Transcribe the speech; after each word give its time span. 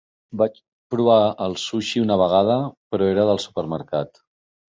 Vaig 0.41 0.55
provar 0.93 1.17
el 1.47 1.57
sushi 1.65 2.01
una 2.05 2.17
vegada, 2.23 2.57
però 2.95 3.09
era 3.13 3.27
del 3.33 3.43
supermercat. 3.47 4.21